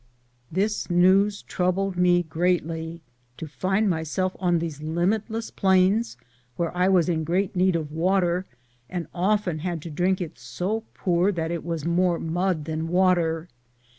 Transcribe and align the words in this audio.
This 0.51 0.89
news 0.89 1.43
troubled 1.43 1.95
me 1.95 2.23
greatly, 2.23 3.03
to 3.37 3.45
find 3.47 3.87
myself 3.87 4.35
on 4.39 4.57
these 4.57 4.81
limitless 4.81 5.51
plains, 5.51 6.17
where 6.55 6.75
I 6.75 6.87
was 6.89 7.07
in 7.07 7.23
great 7.23 7.55
need 7.55 7.75
of 7.75 7.91
water, 7.91 8.47
and 8.89 9.05
often 9.13 9.59
had 9.59 9.79
to 9.83 9.91
drink 9.91 10.19
it 10.19 10.39
so 10.39 10.83
poor 10.95 11.31
that 11.33 11.51
it 11.51 11.63
was 11.63 11.85
more 11.85 12.17
mud 12.17 12.65
than 12.65 12.87
water. 12.87 13.47